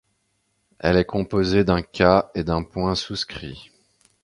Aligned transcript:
Elle 0.79 0.97
est 0.97 1.05
composée 1.05 1.63
d’un 1.63 1.83
kha 1.83 2.31
et 2.33 2.43
d’un 2.43 2.63
point 2.63 2.95
souscrit. 2.95 3.69